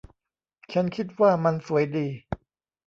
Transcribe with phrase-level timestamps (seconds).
[0.73, 2.07] ฉันคิดว่ามันสวยดี